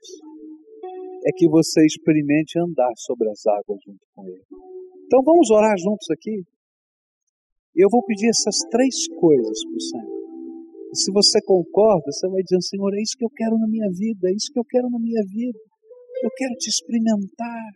[1.26, 4.44] é que você experimente andar sobre as águas junto com Ele.
[5.06, 6.42] Então vamos orar juntos aqui.
[7.76, 10.22] Eu vou pedir essas três coisas para o Senhor.
[10.92, 13.90] E se você concorda, você vai dizendo, Senhor, é isso que eu quero na minha
[13.92, 15.60] vida, é isso que eu quero na minha vida.
[16.24, 17.70] Eu quero te experimentar.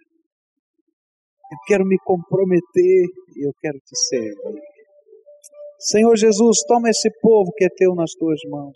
[1.52, 3.06] Eu quero me comprometer
[3.38, 4.62] e eu quero te servir.
[5.80, 8.76] Senhor Jesus, toma esse povo que é teu nas tuas mãos.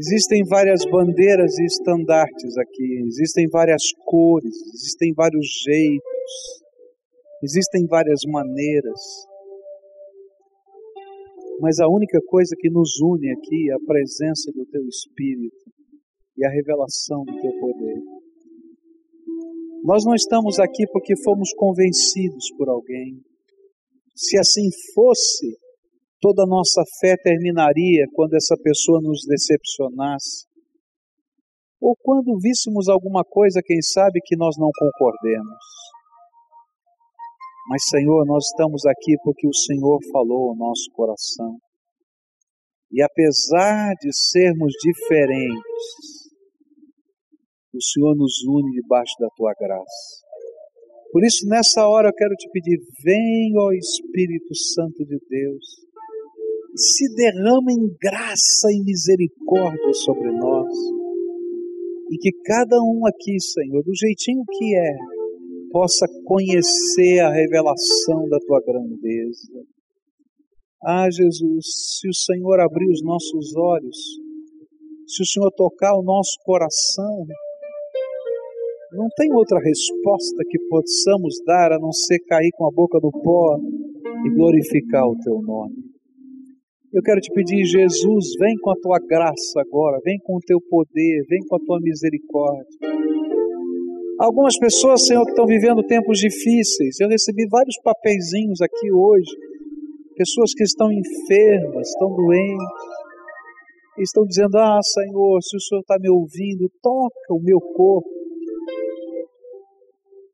[0.00, 6.32] Existem várias bandeiras e estandartes aqui, existem várias cores, existem vários jeitos,
[7.42, 8.98] existem várias maneiras
[11.60, 15.70] mas a única coisa que nos une aqui é a presença do Teu Espírito
[16.36, 18.00] e a revelação do Teu poder.
[19.84, 23.20] Nós não estamos aqui porque fomos convencidos por alguém.
[24.16, 25.54] Se assim fosse,
[26.20, 30.46] toda a nossa fé terminaria quando essa pessoa nos decepcionasse.
[31.80, 35.58] Ou quando víssemos alguma coisa, quem sabe, que nós não concordemos.
[37.68, 41.56] Mas, Senhor, nós estamos aqui porque o Senhor falou ao nosso coração.
[42.92, 46.30] E apesar de sermos diferentes,
[47.72, 50.26] o Senhor nos une debaixo da tua graça.
[51.12, 55.64] Por isso, nessa hora, eu quero te pedir: vem, ó Espírito Santo de Deus,
[56.76, 60.72] se derrama em graça e misericórdia sobre nós,
[62.10, 64.96] e que cada um aqui, Senhor, do jeitinho que é,
[65.70, 69.64] possa conhecer a revelação da tua grandeza.
[70.82, 71.66] Ah, Jesus,
[71.98, 73.96] se o Senhor abrir os nossos olhos,
[75.06, 77.26] se o Senhor tocar o nosso coração,
[78.92, 83.12] não tem outra resposta que possamos dar a não ser cair com a boca no
[83.12, 83.58] pó
[84.26, 85.89] e glorificar o teu nome.
[86.92, 90.58] Eu quero te pedir, Jesus, vem com a tua graça agora, vem com o teu
[90.60, 92.66] poder, vem com a tua misericórdia.
[94.18, 96.98] Algumas pessoas, Senhor, que estão vivendo tempos difíceis.
[97.00, 99.30] Eu recebi vários papeizinhos aqui hoje.
[100.16, 102.66] Pessoas que estão enfermas, estão doentes.
[104.00, 108.10] Estão dizendo: Ah, Senhor, se o Senhor está me ouvindo, toca o meu corpo.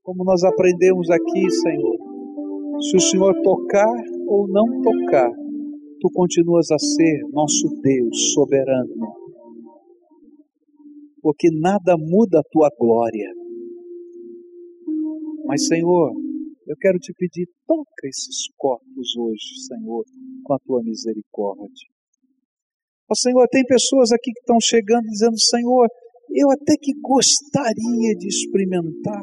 [0.03, 1.97] Como nós aprendemos aqui, Senhor.
[2.81, 3.95] Se o Senhor tocar
[4.27, 5.31] ou não tocar,
[6.01, 8.95] tu continuas a ser nosso Deus soberano.
[11.21, 13.33] Porque nada muda a tua glória.
[15.47, 16.13] Mas, Senhor,
[16.67, 20.05] eu quero te pedir, toca esses corpos hoje, Senhor,
[20.45, 21.89] com a tua misericórdia.
[23.09, 25.87] Ó Senhor, tem pessoas aqui que estão chegando dizendo, Senhor,
[26.35, 29.23] eu até que gostaria de experimentar,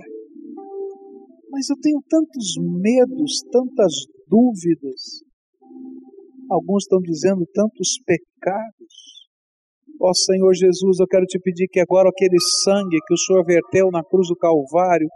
[1.51, 3.91] mas eu tenho tantos medos, tantas
[4.27, 5.21] dúvidas.
[6.49, 8.93] Alguns estão dizendo tantos pecados.
[10.01, 13.89] Ó Senhor Jesus, eu quero te pedir que agora aquele sangue que o Senhor verteu
[13.91, 15.07] na cruz do Calvário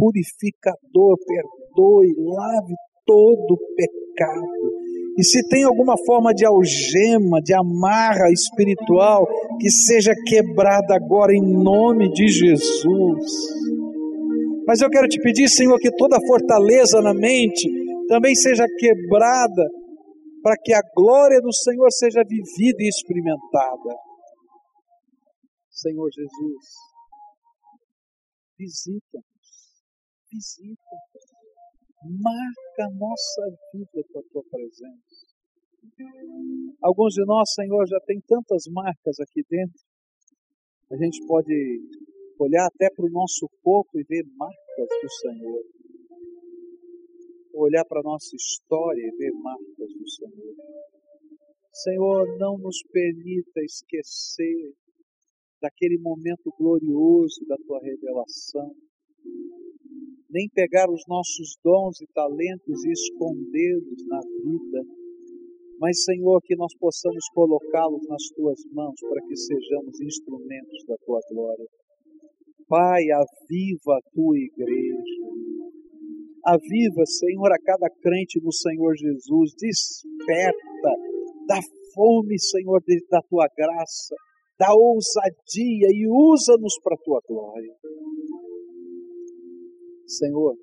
[0.00, 2.74] purificador, perdoe, lave
[3.04, 4.70] todo pecado.
[5.18, 9.26] E se tem alguma forma de algema, de amarra espiritual,
[9.60, 13.24] que seja quebrada agora em nome de Jesus.
[14.66, 17.68] Mas eu quero te pedir, Senhor, que toda fortaleza na mente
[18.08, 19.68] também seja quebrada,
[20.42, 23.96] para que a glória do Senhor seja vivida e experimentada.
[25.70, 26.66] Senhor Jesus,
[28.58, 29.30] visita
[30.30, 30.96] visita,
[32.02, 33.42] marca a nossa
[33.74, 35.26] vida com a tua presença.
[36.82, 39.80] Alguns de nós, Senhor, já tem tantas marcas aqui dentro.
[40.90, 41.52] A gente pode
[42.38, 45.62] olhar até para o nosso corpo e ver marcas do Senhor.
[47.54, 50.54] Olhar para a nossa história e ver marcas do Senhor.
[51.72, 54.74] Senhor, não nos permita esquecer
[55.60, 58.74] daquele momento glorioso da tua revelação
[60.32, 64.86] nem pegar os nossos dons e talentos e escondê-los na vida,
[65.80, 71.20] mas, Senhor, que nós possamos colocá-los nas tuas mãos para que sejamos instrumentos da tua
[71.30, 71.66] glória.
[72.68, 75.49] Pai, aviva a tua igreja.
[76.44, 79.54] Aviva, Senhor, a cada crente no Senhor Jesus.
[79.54, 80.90] Desperta,
[81.46, 81.60] dá
[81.94, 84.14] fome, Senhor, da tua graça,
[84.58, 87.76] dá ousadia e usa-nos para a tua glória.
[90.06, 90.56] Senhor,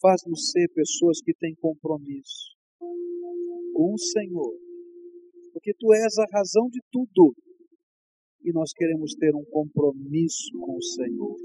[0.00, 2.56] faz-nos ser pessoas que têm compromisso
[3.74, 4.54] com o Senhor,
[5.52, 7.34] porque Tu és a razão de tudo
[8.42, 11.36] e nós queremos ter um compromisso com o Senhor.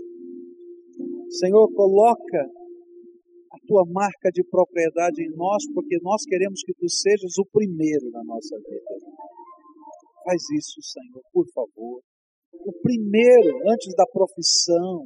[1.29, 2.49] Senhor, coloca
[3.51, 8.09] a tua marca de propriedade em nós, porque nós queremos que tu sejas o primeiro
[8.11, 8.93] na nossa vida.
[10.23, 12.01] Faz isso, Senhor, por favor.
[12.53, 15.03] O primeiro, antes da profissão,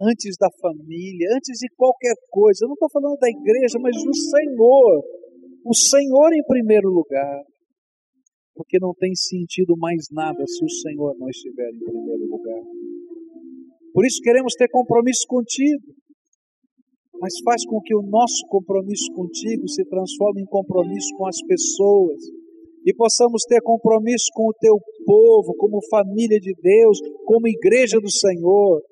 [0.00, 2.64] antes da família, antes de qualquer coisa.
[2.64, 5.04] Eu não estou falando da igreja, mas do Senhor.
[5.64, 7.42] O Senhor em primeiro lugar.
[8.54, 12.62] Porque não tem sentido mais nada se o Senhor não estiver em primeiro lugar.
[13.92, 15.94] Por isso queremos ter compromisso contigo.
[17.24, 22.20] Mas faz com que o nosso compromisso contigo se transforme em compromisso com as pessoas.
[22.84, 28.10] E possamos ter compromisso com o teu povo, como família de Deus, como igreja do
[28.10, 28.82] Senhor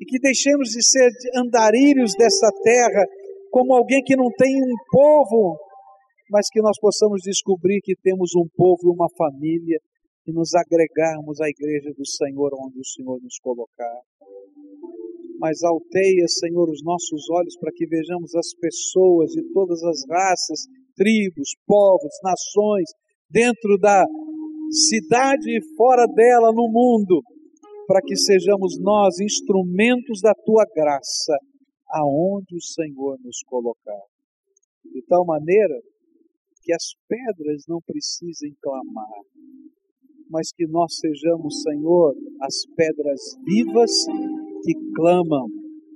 [0.00, 3.04] e que deixemos de ser andarilhos dessa terra
[3.52, 5.56] como alguém que não tem um povo,
[6.28, 9.78] mas que nós possamos descobrir que temos um povo e uma família
[10.26, 14.00] e nos agregarmos à igreja do Senhor onde o Senhor nos colocar.
[15.44, 20.60] Mas alteia, Senhor, os nossos olhos para que vejamos as pessoas de todas as raças,
[20.96, 22.88] tribos, povos, nações,
[23.28, 24.06] dentro da
[24.88, 27.20] cidade e fora dela no mundo,
[27.86, 31.36] para que sejamos nós instrumentos da tua graça
[31.90, 34.02] aonde o Senhor nos colocar.
[34.94, 35.78] De tal maneira
[36.62, 39.20] que as pedras não precisem clamar,
[40.30, 43.92] mas que nós sejamos, Senhor, as pedras vivas
[44.64, 45.46] que clamam,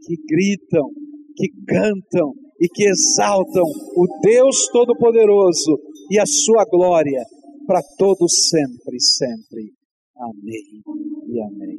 [0.07, 0.89] que gritam,
[1.35, 3.65] que cantam e que exaltam
[3.97, 5.79] o Deus Todo-Poderoso
[6.11, 7.25] e a sua glória
[7.67, 9.73] para todos sempre, sempre.
[10.17, 10.83] Amém
[11.29, 11.78] e amém.